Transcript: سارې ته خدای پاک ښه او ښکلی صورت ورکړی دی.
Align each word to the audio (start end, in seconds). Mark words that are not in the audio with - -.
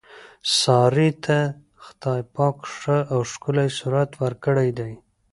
سارې 0.59 1.09
ته 1.25 1.39
خدای 1.85 2.21
پاک 2.35 2.57
ښه 2.77 2.97
او 3.13 3.19
ښکلی 3.31 3.69
صورت 3.79 4.09
ورکړی 4.21 4.69
دی. 4.79 4.91